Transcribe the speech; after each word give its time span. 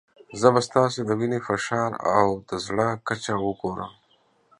زه 0.39 0.47
به 0.53 0.61
ستاسو 0.67 0.99
د 1.05 1.11
وینې 1.19 1.39
فشار 1.47 1.91
او 2.19 2.27
د 2.49 2.51
زړه 2.65 2.87
کچه 3.07 3.33
وګورم. 3.45 3.91